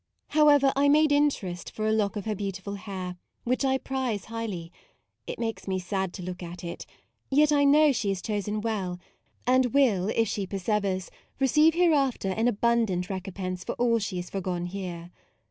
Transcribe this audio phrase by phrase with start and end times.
[0.29, 4.25] However, I made in terest for a lock of her beautiful hair, which I prize
[4.25, 4.71] highly.
[5.27, 6.87] It makes me sad to look at it;
[7.29, 8.99] yet I know she has MAUDE 83 chosen well,
[9.45, 14.31] and will, if she perse veres, receive hereafter an abundant recompense for all she has
[14.31, 15.11] foregone here.